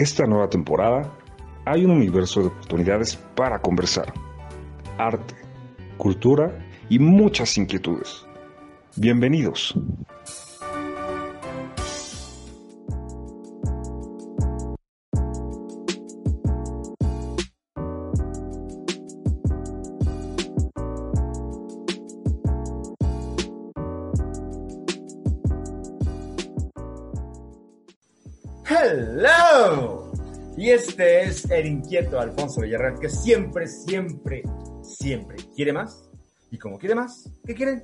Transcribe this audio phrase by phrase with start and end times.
[0.00, 1.12] esta nueva temporada
[1.66, 4.14] hay un universo de oportunidades para conversar,
[4.96, 5.34] arte,
[5.98, 6.58] cultura
[6.88, 8.24] y muchas inquietudes.
[8.96, 9.74] Bienvenidos.
[30.70, 34.44] Este es el inquieto Alfonso Villarreal, que siempre, siempre,
[34.82, 36.08] siempre quiere más.
[36.52, 37.82] Y como quiere más, ¿qué quiere?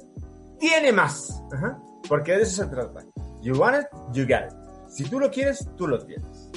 [0.61, 1.43] Tiene más.
[1.53, 1.83] Ajá.
[2.09, 3.05] Porque de eso se trata.
[3.43, 4.57] You want it, you got it.
[4.89, 6.49] Si tú lo quieres, tú lo tienes.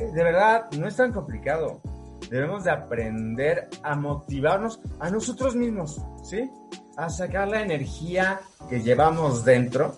[0.00, 1.80] Eh, De verdad, no es tan complicado.
[2.28, 6.50] Debemos de aprender a motivarnos a nosotros mismos, ¿sí?
[6.96, 9.94] A sacar la energía que llevamos dentro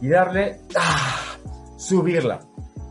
[0.00, 1.36] y darle, ah,
[1.76, 2.40] subirla.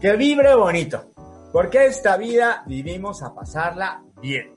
[0.02, 1.11] Que vibre bonito.
[1.52, 4.53] Porque esta vida vivimos a pasarla bien.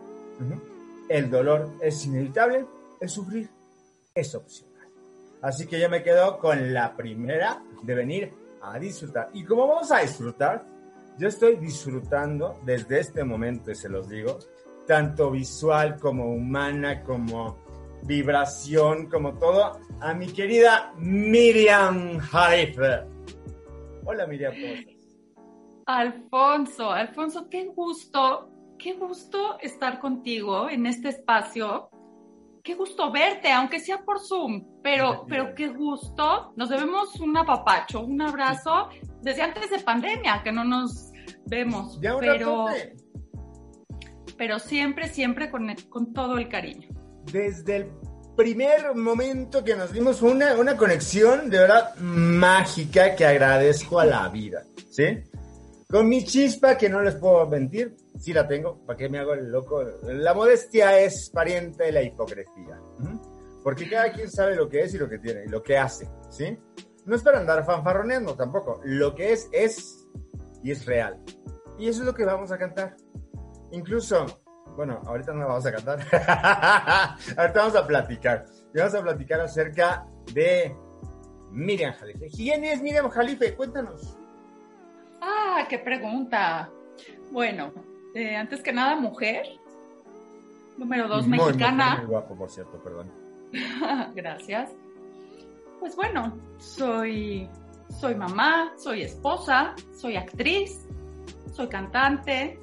[1.08, 2.64] El dolor es inevitable,
[3.00, 3.50] el sufrir
[4.14, 4.88] es opcional.
[5.42, 9.28] Así que yo me quedo con la primera de venir a disfrutar.
[9.34, 10.64] Y como vamos a disfrutar,
[11.18, 14.38] yo estoy disfrutando desde este momento, y se los digo,
[14.86, 17.58] tanto visual como humana, como
[18.02, 23.06] vibración, como todo, a mi querida Miriam Haifer.
[24.04, 24.93] Hola Miriam, ¿cómo estás?
[25.86, 31.90] Alfonso, Alfonso, qué gusto, qué gusto estar contigo en este espacio.
[32.62, 36.54] Qué gusto verte, aunque sea por Zoom, pero, pero qué gusto.
[36.56, 38.88] Nos debemos un apapacho, un abrazo
[39.20, 41.10] desde antes de pandemia, que no nos
[41.44, 42.68] vemos, Ya pero,
[44.38, 46.88] pero siempre, siempre con, con todo el cariño.
[47.30, 47.90] desde el
[48.34, 54.26] primer momento que nos dimos una, una conexión de verdad mágica que agradezco a la
[54.30, 55.18] vida, ¿sí?
[55.88, 59.34] Con mi chispa, que no les puedo mentir, sí la tengo, ¿para qué me hago
[59.34, 59.82] el loco?
[60.02, 62.80] La modestia es pariente de la hipocresía,
[63.62, 66.08] porque cada quien sabe lo que es y lo que tiene, y lo que hace,
[66.30, 66.58] ¿sí?
[67.04, 70.06] No es para andar fanfarroneando tampoco, lo que es, es
[70.62, 71.22] y es real.
[71.78, 72.96] Y eso es lo que vamos a cantar.
[73.72, 74.26] Incluso
[74.76, 75.98] bueno, ahorita no la vamos a cantar.
[77.36, 78.46] ahorita vamos a platicar.
[78.74, 80.74] Y vamos a platicar acerca de
[81.52, 82.28] Miriam Jalife.
[82.34, 83.54] ¿Quién es Miriam Jalife?
[83.54, 84.18] Cuéntanos.
[85.26, 86.70] Ah, qué pregunta.
[87.30, 87.72] Bueno,
[88.14, 89.46] eh, antes que nada, mujer.
[90.76, 91.96] Número dos, Muy, mexicana.
[91.98, 93.10] Muy guapo, por cierto, perdón.
[94.14, 94.70] Gracias.
[95.80, 97.48] Pues bueno, soy,
[98.00, 100.86] soy mamá, soy esposa, soy actriz,
[101.52, 102.58] soy cantante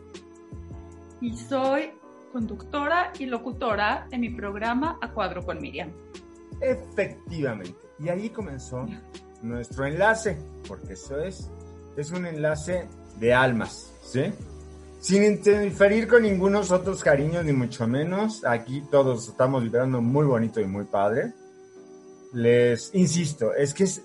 [1.19, 1.91] y soy
[2.31, 5.91] conductora y locutora de mi programa A Cuadro con Miriam.
[6.61, 7.79] Efectivamente.
[7.99, 8.85] Y ahí comenzó
[9.41, 11.49] nuestro enlace, porque eso es,
[11.97, 12.87] es un enlace
[13.19, 14.33] de almas, ¿sí?
[14.99, 18.45] Sin interferir con ningunos otros cariños, ni mucho menos.
[18.45, 21.33] Aquí todos estamos vibrando muy bonito y muy padre.
[22.33, 24.03] Les insisto, es que es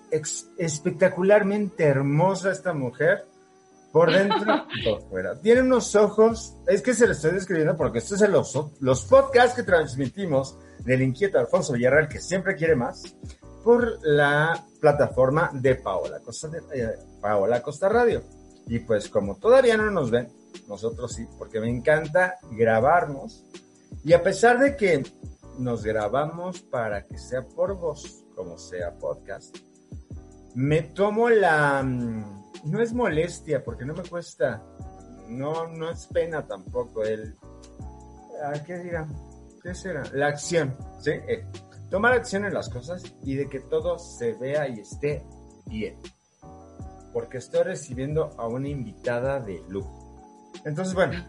[0.56, 3.26] espectacularmente hermosa esta mujer.
[3.92, 5.40] Por dentro y por fuera.
[5.40, 9.54] Tiene unos ojos, es que se lo estoy describiendo porque estos son los, los podcasts
[9.54, 13.16] que transmitimos del inquieto Alfonso Villarreal, que siempre quiere más,
[13.66, 18.22] por la plataforma de Paola Costa, eh, Paola Costa Radio.
[18.68, 20.28] Y pues como todavía no nos ven,
[20.68, 23.44] nosotros sí, porque me encanta grabarnos.
[24.04, 25.02] Y a pesar de que
[25.58, 29.56] nos grabamos para que sea por voz, como sea podcast,
[30.54, 31.82] me tomo la...
[31.82, 34.62] mm, No es molestia, porque no me cuesta.
[35.26, 37.02] No, no es pena tampoco.
[37.02, 37.34] El...
[38.64, 39.08] ¿Qué dirá?
[39.60, 40.04] ¿Qué será?
[40.12, 41.10] La acción, ¿sí?
[41.10, 41.44] Eh,
[41.90, 45.22] tomar acción en las cosas y de que todo se vea y esté
[45.66, 45.96] bien.
[47.12, 50.52] Porque estoy recibiendo a una invitada de lujo.
[50.64, 51.24] Entonces, bueno,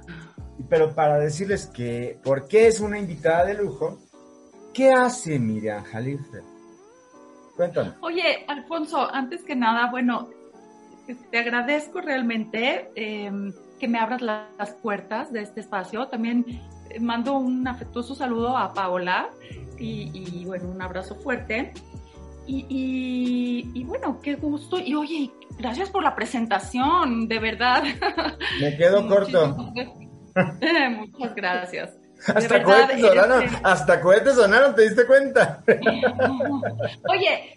[0.70, 4.00] pero para decirles que, ¿por qué es una invitada de lujo?
[4.74, 6.42] ¿Qué hace Miriam Jalife?
[7.56, 7.94] Cuéntame.
[8.02, 10.30] Oye, Alfonso, antes que nada, bueno,
[11.32, 13.32] te agradezco realmente eh,
[13.80, 16.08] que me abras la- las puertas de este espacio.
[16.10, 16.46] También
[16.90, 19.30] eh, mando un afectuoso saludo a Paola
[19.80, 21.74] y, y, bueno, un abrazo fuerte.
[22.46, 24.80] Y, y- y, bueno, qué gusto.
[24.80, 27.84] Y oye, gracias por la presentación, de verdad.
[28.62, 29.56] Me quedo corto.
[30.36, 31.94] Muchas gracias.
[32.26, 35.62] Hasta verdad, cohetes eres- sonaron, hasta cohetes sonaron, ¿te diste cuenta?
[37.10, 37.54] Oye,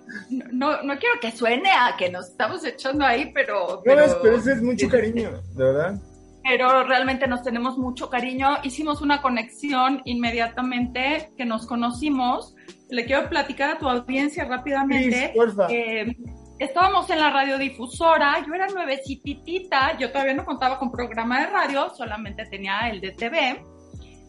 [0.52, 3.76] no, no quiero que suene a que nos estamos echando ahí, pero...
[3.76, 5.94] No, pero, es, pero ese es mucho cariño, de verdad.
[6.50, 8.58] Pero realmente nos tenemos mucho cariño.
[8.64, 12.56] Hicimos una conexión inmediatamente que nos conocimos.
[12.88, 15.32] Le quiero platicar a tu audiencia rápidamente.
[15.32, 15.62] Please.
[15.69, 16.17] Eh,
[16.58, 21.88] estábamos en la radiodifusora, yo era nuevecititita, yo todavía no contaba con programa de radio,
[21.97, 23.64] solamente tenía el de TV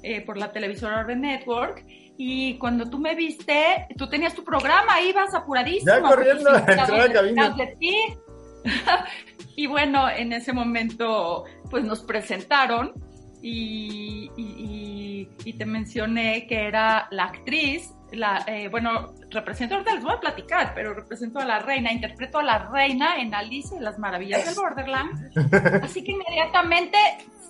[0.03, 1.83] eh, por la televisora Network.
[2.19, 5.91] Y cuando tú me viste, tú tenías tu programa, ibas apuradísimo.
[5.91, 7.55] Ya corriendo a la cabina.
[9.55, 12.93] Y bueno, en ese momento, pues nos presentaron
[13.41, 20.13] y, y, te mencioné que era la actriz, la, eh, bueno, represento, ahorita les voy
[20.13, 23.99] a platicar, pero represento a la reina, interpreto a la reina en Alice y las
[23.99, 25.31] maravillas del Borderland.
[25.83, 26.97] Así que inmediatamente,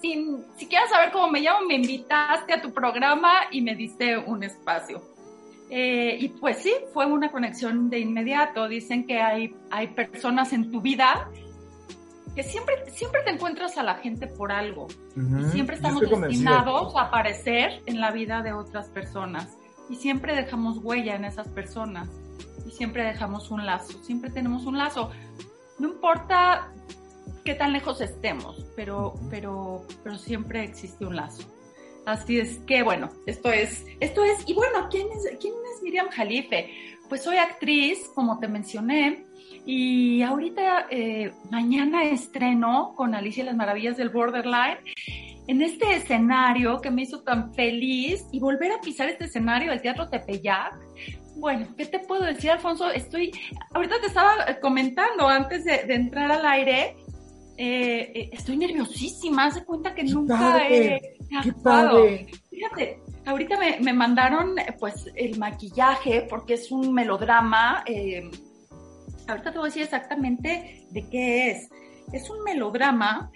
[0.02, 4.44] sin siquiera saber cómo me llamo, me invitaste a tu programa y me diste un
[4.44, 5.02] espacio.
[5.70, 8.68] Eh, y pues sí, fue una conexión de inmediato.
[8.68, 11.30] Dicen que hay, hay personas en tu vida
[12.36, 14.88] que siempre, siempre te encuentras a la gente por algo.
[15.16, 19.58] y siempre estamos destinados a aparecer en la vida de otras personas.
[19.90, 22.10] Y siempre dejamos huella en esas personas.
[22.66, 24.02] Y siempre dejamos un lazo.
[24.04, 25.12] Siempre tenemos un lazo.
[25.80, 26.72] No importa
[27.44, 31.44] qué tan lejos estemos, pero, pero, pero siempre existe un lazo.
[32.06, 36.10] Así es que, bueno, esto es, esto es, y bueno, ¿quién es, quién es Miriam
[36.10, 36.72] Jalife?
[37.10, 39.26] Pues soy actriz, como te mencioné,
[39.66, 44.80] y ahorita, eh, mañana estreno con Alicia y las Maravillas del Borderline
[45.48, 49.82] en este escenario que me hizo tan feliz y volver a pisar este escenario del
[49.82, 50.74] Teatro Tepeyac.
[51.36, 52.90] Bueno, ¿qué te puedo decir, Alfonso?
[52.90, 53.32] Estoy,
[53.74, 56.96] ahorita te estaba comentando antes de, entrar al aire,
[57.58, 61.00] eh, eh, estoy nerviosísima, hace cuenta que nunca he
[61.36, 62.06] actuado.
[62.50, 67.84] Fíjate, ahorita me, me, mandaron pues el maquillaje porque es un melodrama.
[67.88, 68.30] Eh,
[69.28, 71.70] ahorita te voy a decir exactamente de qué es.
[72.12, 73.32] Es un melodrama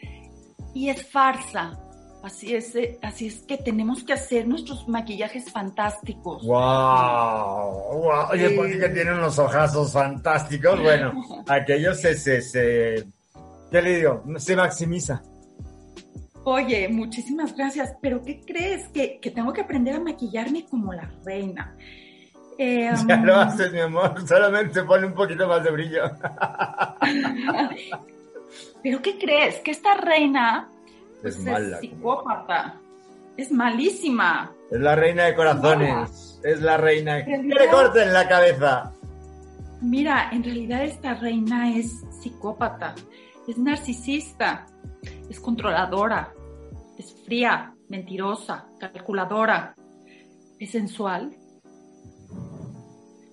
[0.74, 1.80] y es farsa.
[2.24, 6.44] Así es, eh, así es que tenemos que hacer nuestros maquillajes fantásticos.
[6.44, 8.10] ¡Wow!
[8.32, 10.82] Oye, porque que tienen unos ojazos fantásticos.
[10.82, 11.14] Bueno,
[11.48, 13.06] aquello se, se, se,
[13.72, 14.24] ¿qué le digo?
[14.38, 15.22] Se maximiza.
[16.46, 18.88] Oye, muchísimas gracias, pero ¿qué crees?
[18.88, 21.78] Que, que tengo que aprender a maquillarme como la reina.
[22.58, 26.04] Eh, ya lo haces, mi amor, solamente pone un poquito más de brillo.
[28.84, 29.60] ¿Pero qué crees?
[29.60, 30.70] Que esta reina
[31.24, 32.76] es, pues, psicópata.
[33.36, 34.52] Es malísima.
[34.72, 36.40] Es la reina de corazones.
[36.44, 37.26] Es la reina.
[37.26, 38.94] Que le corten la cabeza.
[39.82, 42.96] Mira, en realidad esta reina es psicópata.
[43.48, 44.68] Es narcisista.
[45.30, 46.32] Es controladora.
[46.98, 49.76] Es fría, mentirosa, calculadora.
[50.60, 51.36] Es sensual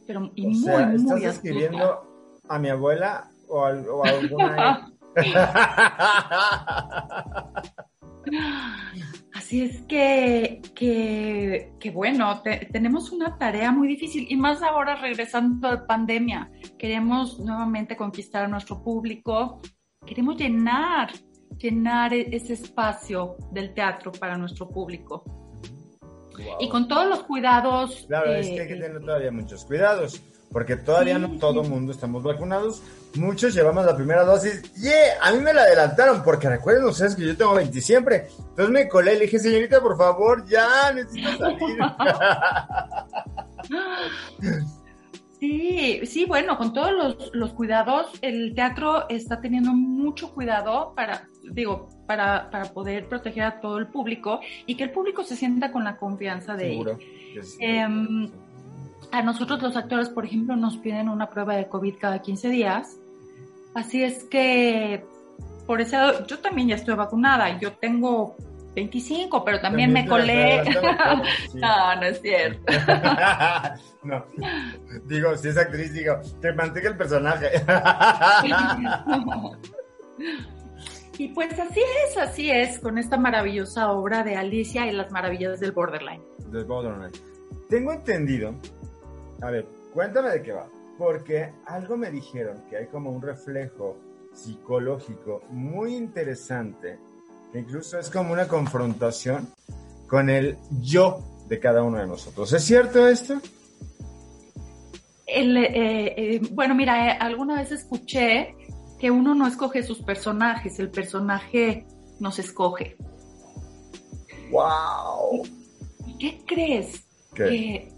[0.06, 4.92] pero y muy, muy ¿Estás escribiendo a mi abuela o a, alguna...
[9.34, 15.72] Así es que, que, bueno, tenemos una tarea muy difícil y más ahora regresando a
[15.72, 16.50] la pandemia.
[16.78, 19.60] Queremos nuevamente conquistar a nuestro público,
[20.06, 21.12] queremos llenar,
[21.58, 25.24] llenar e-, ese espacio del teatro para nuestro público.
[26.60, 28.04] Y con todos los cuidados.
[28.06, 30.20] Claro, es que hay que eh, tener todavía muchos cuidados,
[30.50, 32.82] porque todavía no todo el mundo estamos vacunados.
[33.14, 34.62] Muchos llevamos la primera dosis.
[34.74, 35.22] ¡Yeah!
[35.22, 38.28] A mí me la adelantaron, porque recuerden ustedes que yo tengo 20 siempre.
[38.38, 41.78] Entonces me colé, le dije, señorita, por favor, ya necesito salir.
[45.42, 51.28] Sí, sí, bueno, con todos los, los, cuidados, el teatro está teniendo mucho cuidado para,
[51.50, 55.72] digo, para, para, poder proteger a todo el público y que el público se sienta
[55.72, 56.98] con la confianza de Seguro.
[57.60, 58.30] Em,
[59.10, 62.96] a nosotros los actores, por ejemplo, nos piden una prueba de COVID cada 15 días.
[63.74, 65.04] Así es que,
[65.66, 67.58] por eso, yo también ya estoy vacunada.
[67.58, 68.36] Yo tengo
[68.74, 70.62] 25, pero también, me colé.
[71.54, 72.72] no, no es cierto.
[74.02, 74.24] no.
[75.06, 77.50] Digo, si es actriz, digo, que mantenga el personaje.
[81.24, 85.60] y pues así es, así es, con esta maravillosa obra de Alicia y las maravillas
[85.60, 86.22] del Borderline.
[86.50, 87.12] Del Borderline.
[87.68, 88.54] Tengo entendido,
[89.40, 90.66] a ver, cuéntame de qué va,
[90.98, 93.96] porque algo me dijeron que hay como un reflejo
[94.34, 96.98] psicológico muy interesante
[97.54, 99.48] Incluso es como una confrontación
[100.06, 102.52] con el yo de cada uno de nosotros.
[102.52, 103.40] ¿Es cierto esto?
[105.26, 108.54] Eh, eh, bueno, mira, eh, alguna vez escuché
[109.02, 111.88] que uno no escoge sus personajes, el personaje
[112.20, 112.96] nos escoge.
[114.52, 115.42] ¡Wow!
[116.20, 117.04] ¿Qué crees?
[117.34, 117.92] ¿Qué?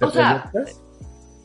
[0.00, 0.52] o sea,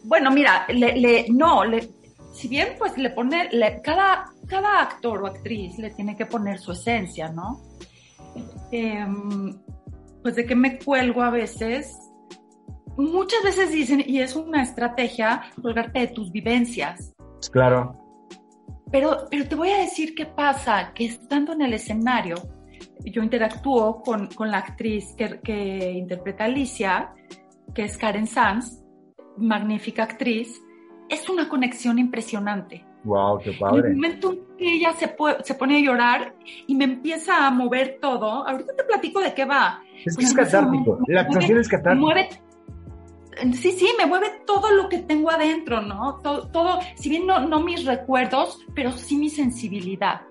[0.04, 1.90] bueno, mira, le, no, le,
[2.32, 3.50] si bien pues le pone,
[3.84, 7.60] cada, cada actor o actriz le tiene que poner su esencia, ¿no?
[8.72, 9.60] Em,
[10.22, 11.98] pues de que me cuelgo a veces,
[12.98, 17.16] muchas veces dicen, y es una estrategia, colgarte de tus vivencias.
[17.52, 17.96] Claro.
[18.92, 22.36] Pero, pero te voy a decir qué pasa, que estando en el escenario,
[23.06, 27.14] yo interactúo con, con la actriz que, que, interpreta a Alicia,
[27.74, 28.84] que es Karen Sanz,
[29.38, 30.62] magnífica actriz,
[31.08, 32.86] es una conexión impresionante.
[33.04, 33.80] Wow, qué padre.
[33.80, 36.36] En el momento en que ella se, se pone a llorar
[36.68, 39.82] y me empieza a mover todo, ahorita te platico de qué va.
[40.06, 41.96] Es que es catártico, la actuación es catártica.
[41.96, 42.30] Mueve,
[43.54, 46.20] sí, sí, me mueve todo lo que tengo adentro, ¿no?
[46.22, 50.22] Todo, todo si bien no, no mis recuerdos, pero sí mi sensibilidad.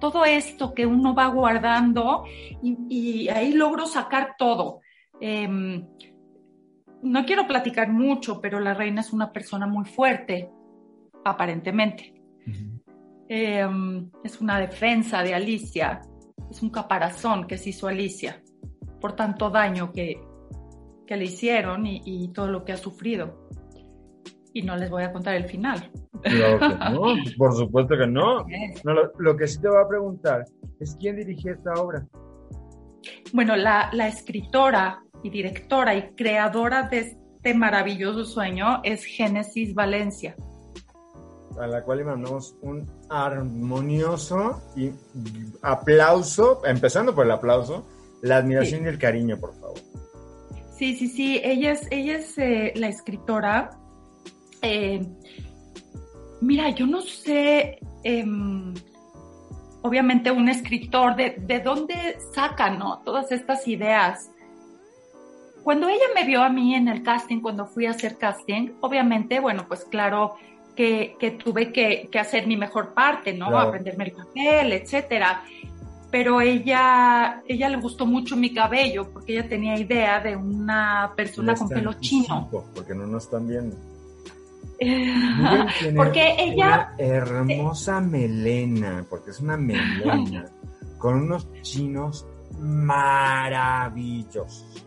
[0.00, 2.24] Todo esto que uno va guardando
[2.62, 4.80] y, y ahí logro sacar todo.
[5.20, 5.48] Eh,
[7.02, 10.50] no quiero platicar mucho, pero la reina es una persona muy fuerte,
[11.24, 12.14] aparentemente.
[12.46, 12.80] Uh -huh.
[13.28, 16.00] eh, es una defensa de Alicia,
[16.50, 18.42] es un caparazón que se hizo Alicia
[19.04, 20.18] por tanto daño que,
[21.06, 23.48] que le hicieron y, y, todo lo que ha sufrido.
[24.52, 25.90] Y no les voy a contar el final.
[26.22, 28.46] Claro que no, por supuesto que no.
[28.84, 30.44] no lo, lo, que sí te voy a preguntar
[30.80, 32.06] es quién dirigió esta obra.
[33.32, 40.36] Bueno, la, la escritora y directora y creadora de este maravilloso sueño es Génesis Valencia.
[41.58, 44.90] A la cual le mandamos un armonioso y
[45.62, 47.86] aplauso, empezando por el aplauso,
[48.22, 48.86] la admiración sí.
[48.86, 49.78] y el cariño, por favor.
[50.76, 53.70] Sí, sí, sí, ella es, ella es eh, la escritora.
[54.60, 55.06] Eh,
[56.40, 58.24] mira, yo no sé, eh,
[59.82, 63.02] obviamente un escritor, de, de dónde saca, ¿no?
[63.04, 64.30] Todas estas ideas.
[65.62, 69.38] Cuando ella me vio a mí en el casting, cuando fui a hacer casting, obviamente,
[69.38, 70.34] bueno, pues claro
[70.74, 73.46] que, que tuve que, que, hacer mi mejor parte, ¿no?
[73.46, 73.68] Claro.
[73.68, 75.44] Aprenderme el papel, etcétera
[76.14, 81.56] pero ella, ella le gustó mucho mi cabello porque ella tenía idea de una persona
[81.56, 82.48] con pelo chino.
[82.72, 83.74] Porque no nos están viendo.
[85.96, 86.94] porque ella...
[86.96, 90.48] Una hermosa melena, porque es una melena,
[90.98, 92.24] con unos chinos
[92.60, 94.86] maravillosos.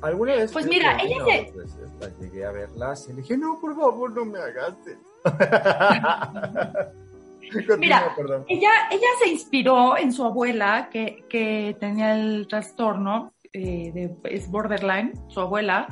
[0.00, 0.52] ¿Alguna vez?
[0.52, 1.52] Pues mira, ella se...
[1.52, 4.38] Veces, la llegué a verlas y le dije, no, por favor, no me
[7.78, 8.44] Mira, perdón.
[8.48, 14.50] ella, ella se inspiró en su abuela que, que tenía el trastorno, eh, de, es
[14.50, 15.88] borderline, su abuela,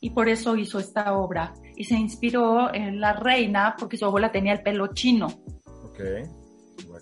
[0.00, 1.54] y por eso hizo esta obra.
[1.76, 5.28] Y se inspiró en la reina porque su abuela tenía el pelo chino.
[5.84, 6.00] Ok.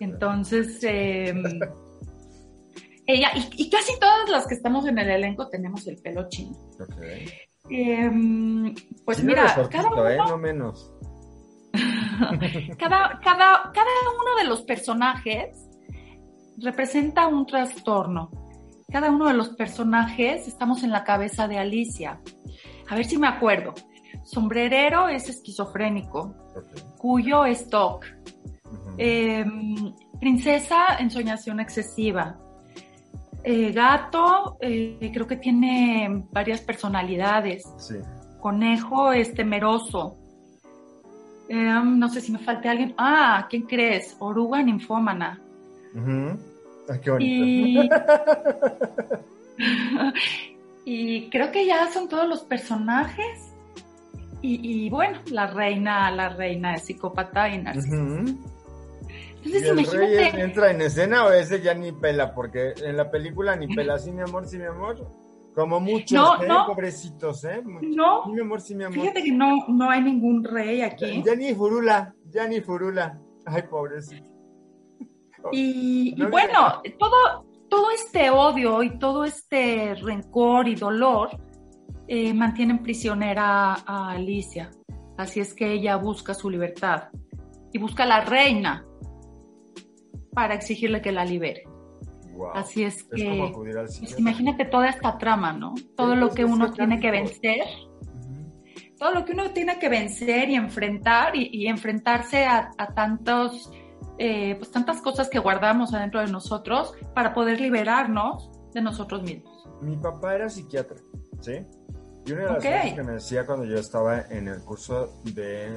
[0.01, 1.35] Entonces, eh,
[3.07, 6.53] ella, y, y, casi todas las que estamos en el elenco tenemos el pelo chino.
[6.81, 7.03] Ok.
[7.71, 8.11] Eh,
[9.05, 10.17] pues sí, mira, cada uno, ¿eh?
[10.17, 10.93] no menos.
[12.79, 15.69] Cada, cada, cada uno de los personajes
[16.59, 18.31] representa un trastorno.
[18.91, 22.21] Cada uno de los personajes estamos en la cabeza de Alicia.
[22.89, 23.75] A ver si me acuerdo.
[24.25, 26.35] Sombrerero es esquizofrénico.
[26.57, 26.83] Okay.
[26.97, 28.05] Cuyo es TOC.
[28.05, 28.95] Uh -huh.
[28.99, 29.45] eh,
[30.19, 32.39] princesa, ensoñación excesiva.
[33.45, 37.63] Eh, gato, eh, creo que tiene varias personalidades.
[37.79, 37.95] Sí.
[38.41, 40.17] Conejo es temeroso.
[41.49, 42.95] Eh, no sé si me falte alguien.
[42.99, 44.17] Ah, ¿quién crees?
[44.19, 45.41] Oruga ninfómana.
[45.95, 46.39] Uh -huh.
[46.91, 47.45] Ay, qué bonito.
[47.45, 47.91] Y...
[50.85, 51.31] y...
[51.31, 53.53] creo que ya son todos los personajes.
[54.41, 57.97] Y, y, bueno, la reina, la reina es psicópata y narcisista.
[57.97, 58.39] Uh -huh.
[59.39, 60.31] Entonces, ¿Y el imagínate.
[60.31, 62.35] rey entra en escena o ese ya ni pela?
[62.35, 64.97] Porque en la película ni pela, sí, mi amor, sí, mi amor.
[65.59, 66.47] Como muchos, no, ¿eh?
[66.47, 66.67] no.
[66.69, 67.61] pobrecitos, ¿eh?
[67.65, 67.91] Muchos.
[67.97, 69.01] No, mi amor, sí, mi amor.
[69.01, 71.21] Fíjate que no, no hay ningún rey aquí.
[71.25, 73.19] Ya, ya ni furula, ya ni furula.
[73.45, 74.31] Ay, pobrecito.
[75.51, 81.31] Y, no y bueno, todo, todo este odio y todo este rencor y dolor
[82.07, 84.71] eh, mantienen prisionera a Alicia.
[85.17, 87.09] Así es que ella busca su libertad
[87.73, 88.87] y busca a la reina
[90.33, 91.68] para exigirle que la libere.
[92.39, 92.53] Wow.
[92.55, 95.75] Así es que, es como pues, imagínate toda esta trama, ¿no?
[95.97, 98.97] Todo lo que uno tiene que vencer, uh -huh.
[98.97, 103.73] todo lo que uno tiene que vencer y enfrentar y, y enfrentarse a, a tantos,
[104.19, 109.69] eh, pues tantas cosas que guardamos adentro de nosotros para poder liberarnos de nosotros mismos.
[109.83, 110.97] Mi papá era psiquiatra,
[111.41, 111.67] ¿sí?
[112.25, 112.73] Y una de las okay.
[112.73, 115.77] cosas que me decía cuando yo estaba en el curso de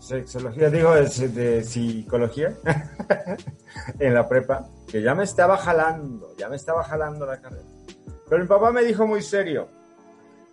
[0.00, 2.56] sexología, digo, de, de psicología,
[3.98, 7.68] en la prepa, que ya me estaba jalando, ya me estaba jalando la carrera.
[8.28, 9.68] Pero mi papá me dijo muy serio,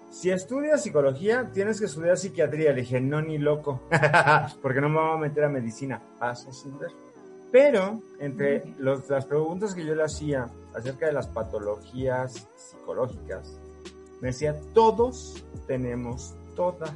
[0.10, 2.72] si estudias psicología, tienes que estudiar psiquiatría.
[2.72, 3.82] Le dije, no, ni loco,
[4.62, 6.92] porque no me voy a meter a medicina, paso sin ver.
[7.51, 13.60] Pero entre los, las preguntas que yo le hacía acerca de las patologías psicológicas,
[14.22, 16.92] Me decía, todos tenemos todas,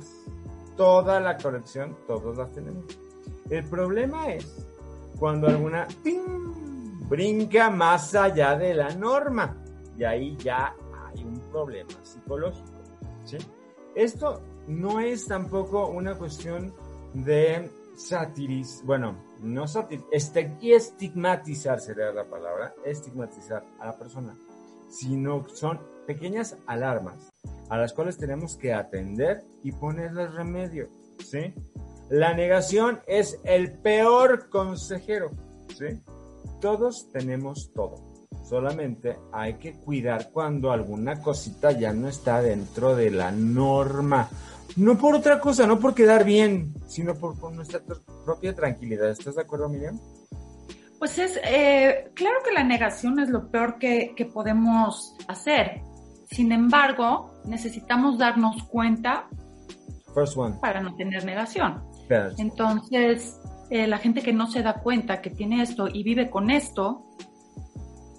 [0.75, 2.83] toda la colección, todos las tenemos.
[3.49, 4.67] El problema es
[5.19, 5.87] cuando alguna
[7.09, 9.57] brinca más allá de la norma
[9.97, 10.73] y ahí ya
[11.05, 12.67] hay un problema psicológico.
[13.93, 16.73] Esto no es tampoco una cuestión
[17.13, 24.35] de satirizar, bueno, no satirizar, este, estigmatizar sería la palabra, estigmatizar a la persona,
[24.89, 27.30] sino son pequeñas alarmas
[27.71, 31.53] a las cuales tenemos que atender y ponerles remedio, ¿sí?
[32.09, 35.31] La negación es el peor consejero,
[35.69, 36.01] ¿sí?
[36.59, 37.95] Todos tenemos todo.
[38.43, 44.27] Solamente hay que cuidar cuando alguna cosita ya no está dentro de la norma.
[44.75, 47.79] No por otra cosa, no por quedar bien, sino por, nuestra
[48.25, 49.11] propia tranquilidad.
[49.11, 49.97] ¿Estás de acuerdo, Miriam?
[50.99, 55.81] Pues es, eh, claro que la negación es lo peor que, que podemos hacer.
[56.31, 59.27] Sin embargo, necesitamos darnos cuenta
[60.15, 60.55] First one.
[60.61, 61.83] para no tener negación.
[62.37, 66.49] Entonces, eh, la gente que no se da cuenta que tiene esto y vive con
[66.49, 67.05] esto,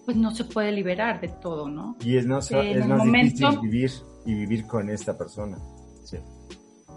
[0.04, 1.96] pues no se puede liberar de todo, ¿no?
[2.04, 3.90] Y es, más difícil vivir
[4.26, 5.58] y vivir con esta persona.
[6.04, 6.18] Sí.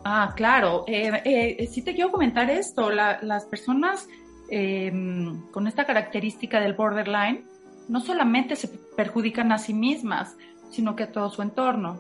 [0.03, 0.84] Ah, claro.
[0.88, 2.89] Eh, eh, sí te quiero comentar esto.
[2.89, 4.07] las personas
[4.50, 7.45] em, con esta característica del borderline
[7.88, 10.36] no solamente se perjudican a sí mismas,
[10.75, 12.00] sino que a todo su entorno,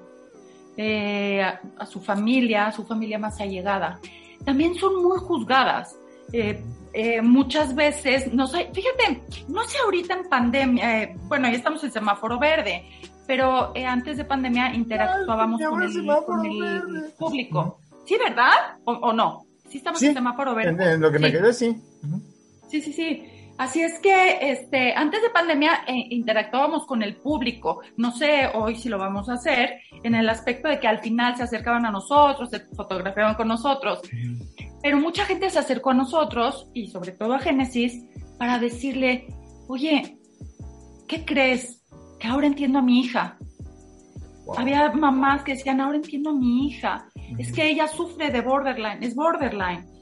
[0.77, 3.99] a, su familia, a su familia más allegada.
[4.43, 5.95] También son muy juzgadas.
[6.33, 6.61] Eh,
[6.93, 11.83] eh, muchas veces, no sé, fíjate, no sé ahorita en pandemia, eh, bueno, ya estamos
[11.83, 12.85] en semáforo verde,
[13.27, 17.79] pero antes de pandemia interactuábamos con, el, público.
[18.05, 18.77] ¿Sí, verdad?
[18.85, 19.45] ¿O, no?
[19.67, 20.93] Sí estamos en semáforo verde.
[20.93, 21.75] En, lo que me quedé, sí.
[22.67, 23.23] Sí, sí, sí.
[23.57, 27.81] Así es que este, antes de pandemia interactuábamos con el público.
[27.95, 31.37] No sé hoy si lo vamos a hacer en el aspecto de que al final
[31.37, 34.01] se acercaban a nosotros, se fotografiaban con nosotros.
[34.81, 38.03] Pero mucha gente se acercó a nosotros y sobre todo a Génesis
[38.37, 39.27] para decirle,
[39.67, 40.17] oye,
[41.07, 41.81] ¿qué crees?
[42.19, 43.37] Que ahora entiendo a mi hija.
[44.57, 47.07] Había mamás que decían, ahora entiendo a mi hija.
[47.37, 49.94] Es que ella sufre de borderline, es borderline.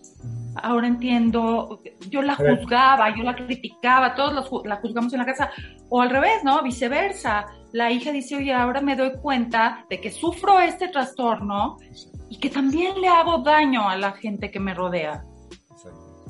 [0.55, 4.33] Ahora entiendo, yo la juzgaba, yo la criticaba, todos
[4.65, 5.49] la juzgamos en la casa.
[5.89, 6.61] O al revés, ¿no?
[6.61, 7.45] Viceversa.
[7.71, 11.77] La hija dice, oye, ahora me doy cuenta de que sufro este trastorno
[12.29, 15.25] y que también le hago daño a la gente que me rodea.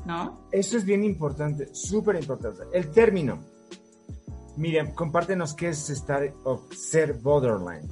[0.06, 0.48] ¿No?
[0.52, 2.64] Eso es bien importante, súper importante.
[2.74, 3.40] El término.
[4.58, 7.90] Miriam, compártenos qué es estar o ser borderline.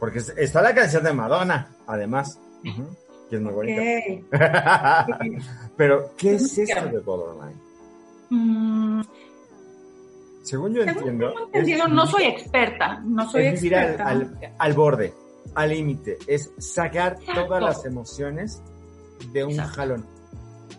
[0.00, 2.40] Porque está la canción de Madonna, además,
[3.40, 3.82] muy bonita.
[5.76, 7.60] Pero, ¿qué es esto de borderline?
[8.30, 9.02] Mm.
[10.42, 11.32] Según yo entiendo.
[11.88, 15.12] no soy experta, no soy es vivir al borde
[15.54, 18.62] al límite, es sacar todas las emociones
[19.32, 20.04] de un jalón.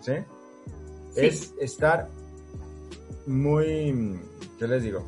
[0.02, 0.14] ¿sí?
[1.16, 2.10] Es estar
[3.26, 4.20] muy,
[4.58, 5.06] ¿qué les digo?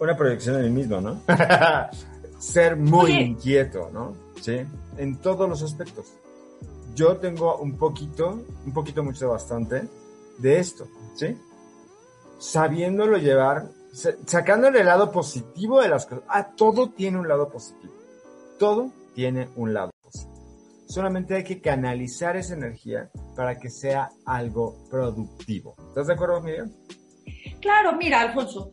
[0.00, 1.20] Una proyección de mí mismo, ¿no?
[2.38, 4.14] Ser muy inquieto, ¿no?
[4.40, 4.60] Sí,
[4.96, 6.12] en todos los aspectos.
[6.98, 9.88] Yo tengo un poquito, un poquito mucho bastante
[10.38, 11.36] de esto, ¿sí?
[12.38, 13.68] Sabiéndolo llevar,
[14.26, 16.24] sacándole el lado positivo de las cosas.
[16.28, 17.98] Ah, todo tiene un lado positivo
[18.58, 20.34] todo tiene un lado positivo.
[20.88, 25.74] Solamente hay que canalizar esa energía para que sea algo productivo.
[25.88, 26.70] ¿Estás de acuerdo, Miriam?
[27.60, 28.72] Claro, mira, Alfonso,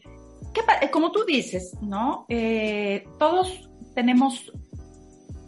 [0.82, 2.26] eh, como tú dices, ¿no?
[2.30, 4.52] Eh, todos tenemos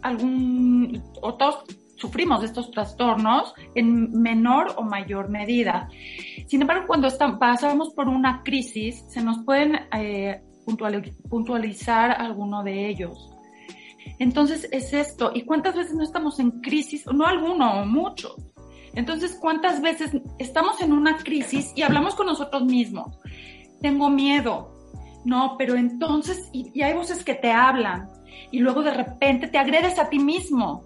[0.02, 1.63] algún, o todos
[1.97, 5.89] sufrimos estos trastornos en menor o mayor medida.
[6.47, 10.41] Sin embargo, cuando pasamos por una crisis, se nos pueden eh,
[11.29, 13.29] puntualizar alguno de ellos.
[14.19, 15.31] Entonces es esto.
[15.33, 17.05] ¿Y cuántas veces no estamos en crisis?
[17.07, 18.36] No alguno, muchos.
[18.93, 23.15] Entonces, ¿cuántas veces estamos en una crisis y hablamos con nosotros mismos?
[23.81, 24.73] Tengo miedo.
[25.23, 28.10] No, pero entonces, y, hay voces que te hablan
[28.49, 30.83] y luego de repente te agredes a ti mismo.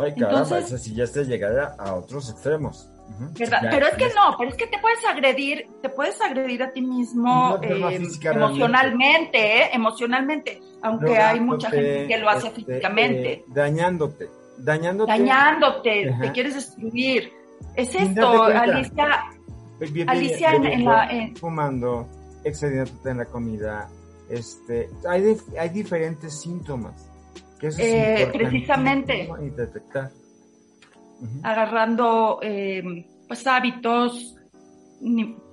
[0.00, 2.88] Ay, caramba, entonces, eso sí ya está llegada a otros extremos.
[3.36, 6.80] Pero es que no, pero es que te puedes agredir, te puedes agredir a ti
[6.80, 13.32] mismo eh, emocionalmente, eh, emocionalmente, aunque hay mucha gente que lo hace este, físicamente.
[13.32, 15.12] Eh, dañándote, dañándote.
[15.12, 17.32] Dañándote, te quieres destruir.
[17.76, 19.24] Es esto, Alicia.
[20.06, 21.08] Alicia en, la...
[21.38, 22.08] Fumando,
[22.42, 23.88] excediéndote en la comida.
[24.28, 27.10] Este, hay, hay diferentes síntomas.
[27.76, 29.28] Que eso es precisamente.
[29.42, 30.10] Y detectar
[31.42, 34.36] agarrando eh, pues hábitos,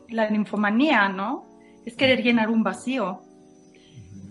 [0.10, 1.46] la ninfomanía, ¿no?
[1.86, 3.22] Es querer llenar un vacío.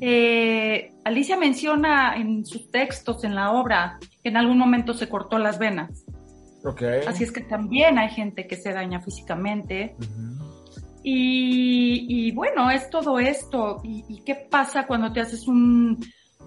[0.00, 5.38] Eh, Alicia menciona en sus textos, en la obra, que en algún momento se cortó
[5.38, 6.04] las venas.
[6.64, 7.00] Okay.
[7.06, 9.96] Así es que también hay gente que se daña físicamente.
[11.02, 13.80] y, bueno, es todo esto.
[13.82, 15.98] ¿Y, qué pasa cuando te haces un,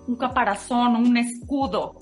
[0.07, 1.99] un caparazón, un escudo?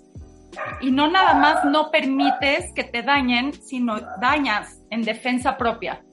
[0.81, 6.03] Y no nada más no permites que te dañen, sino dañas en defensa propia.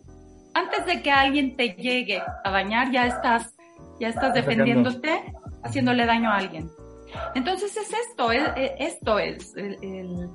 [0.55, 3.55] Antes de que alguien te llegue a dañar, ya estás,
[4.01, 6.70] ya estás defendiéndote, haciéndole daño a alguien.
[7.35, 8.48] Entonces es esto, es,
[8.79, 10.31] esto es el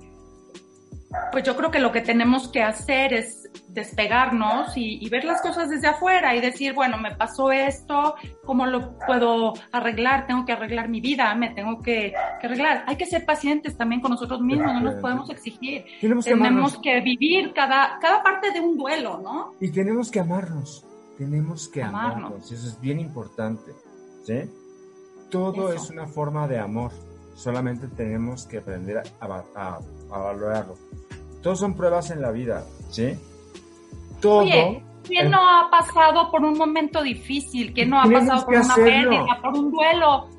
[1.31, 5.69] pues yo creo que lo que tenemos que hacer es despegarnos y, ver las cosas
[5.69, 10.25] desde afuera y decir, bueno, me pasó esto, ¿cómo lo puedo arreglar?
[10.27, 12.83] Tengo que arreglar mi vida, me tengo que, arreglar.
[12.87, 15.85] Hay que ser pacientes también con nosotros mismos, no nos podemos exigir.
[16.01, 19.53] Tenemos, que, vivir cada, cada parte de un duelo, ¿no?
[19.59, 20.85] Y tenemos que amarnos,
[21.17, 23.71] tenemos que amarnos, eso es bien importante,
[24.23, 24.49] ¿sí?
[25.29, 26.91] Todo es una forma de amor,
[27.35, 29.79] solamente tenemos que aprender a, a,
[30.11, 30.75] a valorarlo.
[31.41, 33.19] Todos son pruebas en la vida, ¿sí?
[34.21, 34.39] Todo.
[34.39, 37.73] Oye, ¿quién no ha pasado por un momento difícil?
[37.73, 40.29] ¿Quién no ha pasado por una pérdida, por un duelo?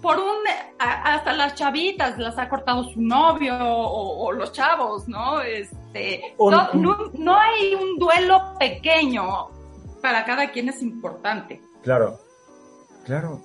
[0.00, 0.36] Por un,
[0.78, 5.42] hasta las chavitas las ha cortado su novio o, los chavos, ¿no?
[5.42, 9.48] Este, no, no, hay un duelo pequeño.
[10.00, 11.60] Para cada quien es importante.
[11.82, 12.20] Claro,
[13.04, 13.40] claro.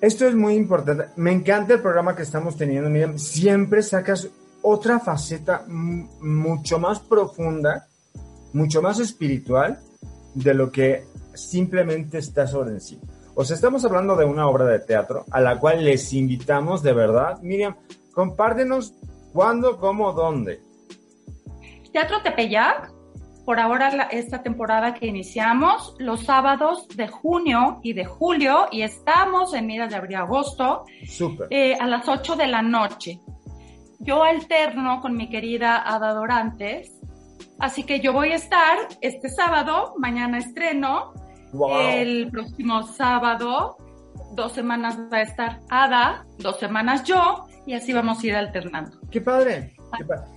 [0.00, 1.08] Esto es muy importante.
[1.16, 2.88] Me encanta el programa que estamos teniendo.
[2.88, 3.18] Miriam.
[3.18, 4.28] siempre sacas
[4.62, 7.86] otra faceta mucho más profunda,
[8.52, 9.78] mucho más espiritual
[10.34, 12.98] de lo que simplemente está sobre sí.
[13.34, 16.92] O sea, estamos hablando de una obra de teatro a la cual les invitamos de
[16.92, 17.38] verdad.
[17.42, 17.76] Miriam,
[18.12, 18.94] compártenos
[19.32, 20.60] cuándo, cómo, dónde.
[21.92, 22.89] Teatro Tepeyac,
[23.50, 29.54] por ahora esta temporada que iniciamos, los sábados de junio y de julio, y estamos
[29.54, 30.84] en miras de abril-agosto,
[31.50, 33.18] eh, a las 8 de la noche
[33.98, 37.00] yo alterno con mi querida Ada Dorantes,
[37.58, 41.12] así que yo voy a estar este sábado, mañana estreno,
[41.72, 43.78] el próximo sábado,
[44.36, 49.00] dos semanas va a estar Ada, dos semanas yo, y así vamos a ir alternando.
[49.10, 49.74] ¡Qué padre!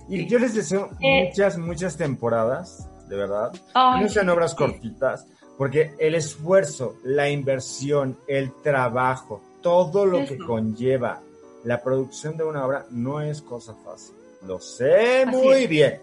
[0.08, 3.52] Y yo les deseo eh, muchas, muchas temporadas, de verdad.
[3.74, 11.20] no sean obras cortitas, porque el esfuerzo, la inversión, el trabajo, todo lo que conlleva
[11.64, 14.14] la producción de una obra no es cosa fácil.
[14.46, 16.00] Lo sé muy bien.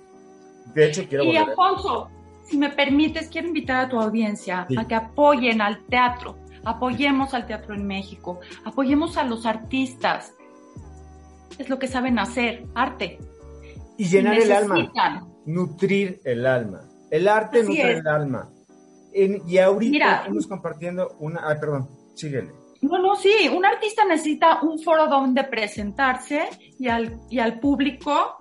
[0.73, 2.09] De hecho, quiero Y Alfonso,
[2.43, 6.35] si me permites, quiero invitar a tu audiencia a que apoyen al teatro.
[6.63, 8.39] Apoyemos al teatro en México.
[8.65, 10.33] Apoyemos a los artistas.
[11.57, 13.19] Es lo que saben hacer, arte.
[13.97, 15.27] Y llenar el alma.
[15.45, 16.81] Nutrir el alma.
[17.11, 18.49] El arte nutre el alma.
[19.13, 21.41] y ahorita estamos compartiendo una.
[21.47, 22.51] Ay, perdón, síguele.
[22.81, 28.37] No, no, sí, un artista necesita un foro donde presentarse y al, y al público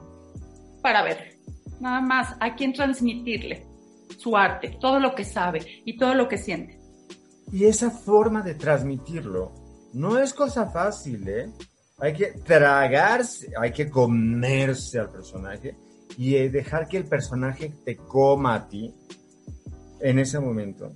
[0.81, 1.37] para ver,
[1.81, 3.67] nada más, a quién transmitirle
[4.17, 6.79] su arte, todo lo que sabe y todo lo que siente.
[7.53, 9.53] Y esa forma de transmitirlo
[9.93, 11.53] no es cosa fácil, ¿eh?
[11.99, 15.77] Hay que tragarse, hay que comerse al personaje
[16.17, 18.95] y dejar que el personaje te coma a ti
[20.01, 20.93] en ese momento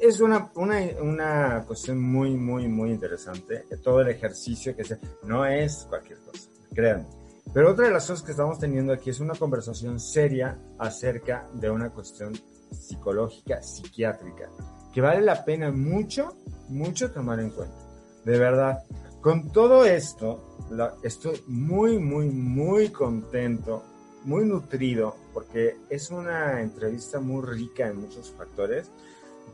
[0.00, 3.64] es una, una, una, cuestión muy, muy, muy interesante.
[3.82, 4.98] Todo el ejercicio que se...
[5.24, 7.06] No es cualquier cosa, créanme.
[7.52, 11.70] Pero otra de las cosas que estamos teniendo aquí es una conversación seria acerca de
[11.70, 12.32] una cuestión
[12.70, 14.48] psicológica, psiquiátrica,
[14.92, 16.36] que vale la pena mucho,
[16.68, 17.76] mucho tomar en cuenta.
[18.24, 18.84] De verdad,
[19.20, 20.56] con todo esto,
[21.02, 23.84] estoy muy, muy, muy contento,
[24.24, 28.90] muy nutrido, porque es una entrevista muy rica en muchos factores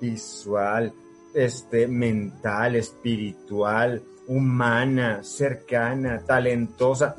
[0.01, 0.93] visual,
[1.35, 7.17] este, mental, espiritual, humana, cercana, talentosa.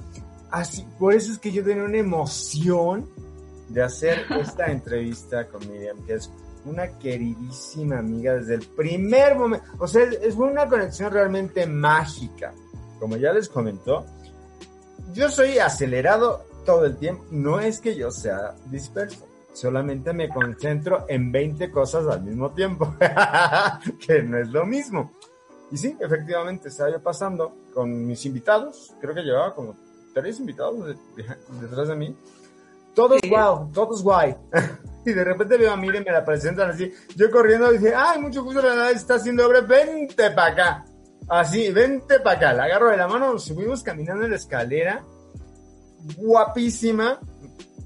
[0.50, 3.08] Así, por eso es que yo tenía una emoción
[3.70, 6.32] de hacer esta entrevista con Miriam, que es
[6.66, 9.66] una queridísima amiga desde el primer momento.
[9.80, 12.54] O sea, es una conexión realmente mágica.
[13.00, 14.06] Como ya les comentó,
[15.12, 17.26] yo soy acelerado todo el tiempo.
[17.32, 22.96] No es que yo sea disperso solamente me concentro en 20 cosas al mismo tiempo,
[24.06, 25.12] que no es lo mismo.
[25.72, 29.76] Y sí, efectivamente, estaba yo pasando con mis invitados, creo que llevaba como
[30.14, 30.96] tres invitados
[31.62, 32.16] detrás de mí.
[32.94, 34.36] Todos wow, todos guay.
[35.06, 36.92] y de repente veo a Miriam, me la presentan así.
[37.16, 40.86] Yo corriendo dije, ay, mucho gusto, la verdad, está haciendo obra, vente para acá.
[41.30, 42.54] Así, vente para acá.
[42.54, 45.06] La agarro de la mano, subimos caminando en la escalera.
[46.18, 47.20] Guapísima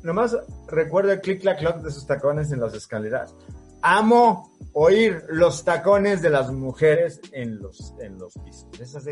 [0.04, 3.34] nomás recuerdo el clic clac clock de sus tacones en las escaleras.
[3.82, 8.67] amo oír los tacones de las mujeres en los, en los pisos.
[8.80, 9.12] Es así.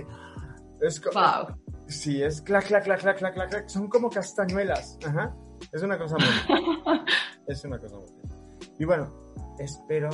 [0.82, 1.56] Es co- Wow.
[1.88, 3.68] Sí, es clac, clac, clac, clac, clac, clac, clac.
[3.70, 4.98] Son como castañuelas.
[5.06, 5.36] Ajá.
[5.72, 7.00] Es una cosa muy.
[7.48, 8.08] es una cosa muy.
[8.80, 9.10] Y bueno,
[9.60, 10.10] espero.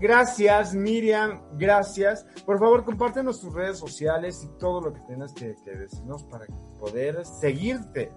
[0.00, 1.40] Gracias, Miriam.
[1.54, 2.24] Gracias.
[2.46, 6.46] Por favor, compártenos tus redes sociales y todo lo que tengas que, que decirnos para
[6.78, 8.12] poder seguirte.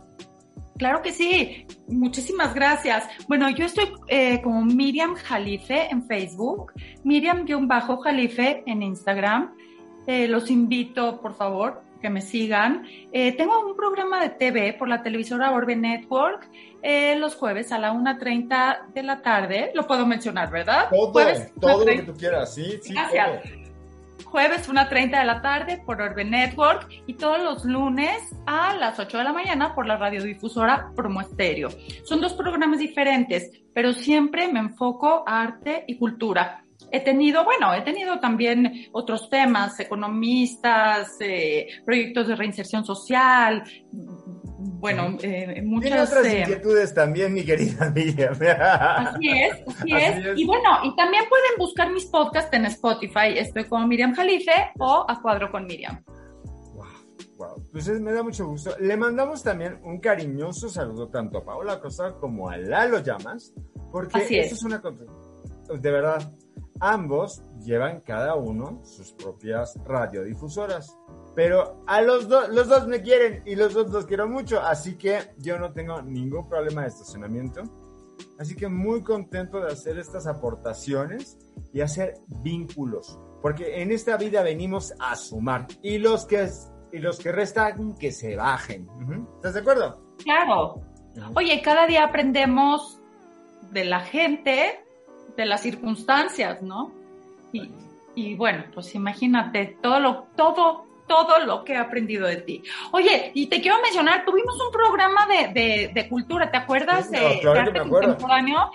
[0.77, 1.67] Claro que sí.
[1.87, 3.07] Muchísimas gracias.
[3.27, 9.53] Bueno, yo estoy eh, como Miriam Jalife en Facebook, Miriam-Jalife en Instagram.
[10.07, 12.85] Eh, los invito, por favor, que me sigan.
[13.11, 16.49] Eh, tengo un programa de TV por la televisora Orbe Network
[16.83, 19.71] eh, los jueves a la 1.30 de la tarde.
[19.75, 20.87] Lo puedo mencionar, ¿verdad?
[20.89, 21.95] Todo, Jueves, todo lo 1:30.
[21.95, 22.93] que tú quieras, sí, sí.
[22.93, 23.43] Gracias.
[23.43, 23.61] todo.
[24.25, 29.17] Jueves 1.30 de la tarde por Orbe Network y todos los lunes a las 8
[29.17, 31.67] de la mañana por la radiodifusora Promo Estéreo.
[32.05, 36.60] Son dos programas diferentes, pero siempre me enfoco a arte y cultura.
[36.91, 43.63] He tenido, bueno, he tenido también otros temas, economistas, eh, proyectos de reinserción social,
[44.57, 46.09] bueno, eh, Tiene muchas...
[46.11, 48.33] otras eh, inquietudes también, mi querida Miriam.
[48.33, 50.25] Así es, así, Así es.
[50.25, 50.39] es.
[50.39, 53.37] Y bueno, y también pueden buscar mis podcasts en Spotify.
[53.37, 56.03] Estoy con Miriam Jalife o A Cuadro con Miriam.
[56.75, 56.85] Wow,
[57.37, 57.63] wow.
[57.71, 58.75] Pues es- me da mucho gusto.
[58.79, 63.53] Le mandamos también un cariñoso saludo tanto a Paola Costa como a Lalo Llamas,
[63.91, 64.59] porque Así eso es.
[64.59, 64.81] es una.
[65.79, 66.29] De verdad,
[66.81, 70.97] ambos llevan cada uno sus propias radiodifusoras.
[71.35, 74.97] Pero a los dos, los dos me quieren y los dos los quiero mucho, así
[74.97, 77.63] que yo no tengo ningún problema de estacionamiento.
[78.37, 81.37] Así que muy contento de hacer estas aportaciones
[81.73, 86.49] y hacer vínculos, porque en esta vida venimos a sumar y los que
[86.91, 88.87] y los que restan que se bajen.
[89.37, 90.15] ¿Estás de acuerdo?
[90.23, 90.81] Claro.
[91.35, 92.99] Oye, cada día aprendemos
[93.71, 94.83] de la gente,
[95.35, 96.91] de las circunstancias, ¿no?
[97.51, 97.69] Y,
[98.15, 102.63] y bueno, pues imagínate todo lo, todo, todo lo que he aprendido de ti.
[102.91, 107.07] Oye, y te quiero mencionar, tuvimos un programa de, de, de cultura, ¿te acuerdas?
[107.07, 108.71] Sí, de, no, de claro que arte contemporáneo.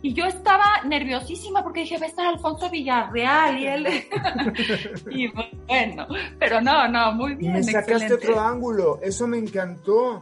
[0.00, 3.88] Y yo estaba nerviosísima porque dije, va a estar Alfonso Villarreal y él.
[5.10, 6.06] y bueno,
[6.38, 7.54] pero no, no, muy bien.
[7.54, 8.28] me sacaste excelente.
[8.28, 10.20] otro ángulo, eso me encantó.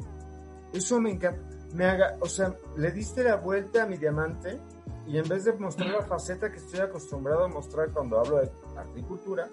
[0.73, 1.43] Eso me encantó.
[1.75, 4.59] Me haga, o sea, le diste la vuelta a mi diamante
[5.07, 8.51] y en vez de mostrar la faceta que estoy acostumbrado a mostrar cuando hablo de
[8.77, 9.49] arte y cultura,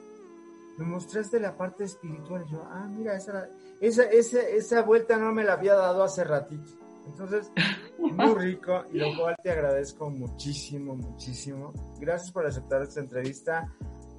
[0.78, 2.46] me mostraste la parte espiritual.
[2.52, 3.48] Yo, ah, mira, esa,
[3.80, 6.72] esa, esa, esa vuelta no me la había dado hace ratito.
[7.06, 7.52] Entonces,
[8.00, 11.74] muy rico y lo cual te agradezco muchísimo, muchísimo.
[12.00, 13.72] Gracias por aceptar esta entrevista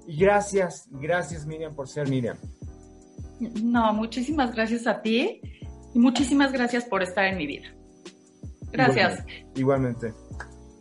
[0.06, 2.36] y gracias, gracias Miriam por ser Miriam.
[3.40, 5.40] No, muchísimas gracias a ti
[5.94, 7.74] y muchísimas gracias por estar en mi vida.
[8.70, 9.24] Gracias.
[9.54, 10.12] Igualmente.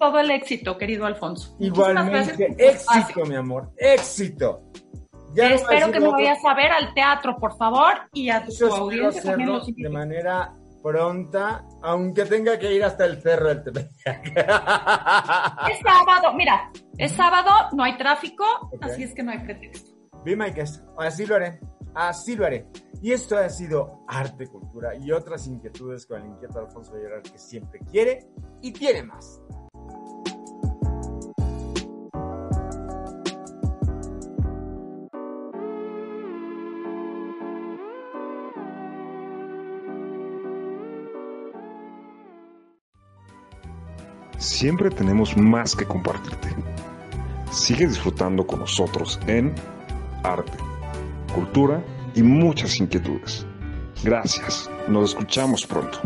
[0.03, 1.55] Todo el éxito, querido Alfonso.
[1.59, 2.53] Igualmente.
[2.57, 3.71] Éxito, mi amor.
[3.77, 4.63] Éxito.
[5.33, 6.17] Ya no Espero que me otro.
[6.17, 9.89] vayas a ver al teatro, por favor, y a tu espero audiencia también los de
[9.89, 14.25] manera pronta, aunque tenga que ir hasta el cerro del Tepeyac.
[15.71, 18.83] Es sábado, mira, es sábado, no hay tráfico, Ok.
[18.83, 19.89] así es que no hay pretexto.
[20.25, 20.83] Be my guest.
[20.97, 21.61] Así lo haré.
[21.95, 22.67] Así lo haré.
[23.01, 27.37] Y esto ha sido arte, cultura y otras inquietudes con el inquieto Alfonso Gerard que
[27.39, 28.27] siempre quiere
[28.61, 29.39] y tiene más.
[44.63, 46.47] Siempre tenemos más que compartirte.
[47.51, 49.53] Sigue disfrutando con nosotros en
[50.23, 50.57] arte,
[51.35, 51.83] cultura
[52.15, 53.45] y muchas inquietudes.
[54.05, 54.71] Gracias.
[54.87, 55.99] Nos escuchamos pronto.